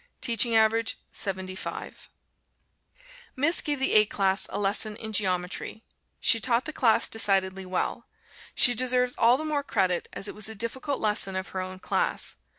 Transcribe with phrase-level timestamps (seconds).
[0.19, 2.09] Teaching average 75.
[3.35, 5.83] Miss gave the A class a lesson in Geometry.
[6.19, 8.07] She taught the class decidedly well.
[8.55, 11.77] She deserves all the more credit, as it was a difficult lesson of her own
[11.77, 12.37] class.